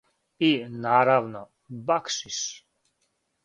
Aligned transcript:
И, 0.49 0.51
наравно, 0.85 1.41
бакшиш. 1.69 2.39